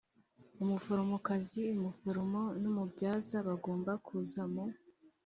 [0.63, 4.65] umuforomokazi umuforomo n umubyaza bagomba kuza mu